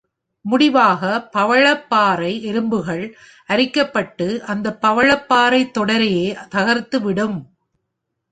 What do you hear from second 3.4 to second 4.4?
அரிக்கப்பட்டு,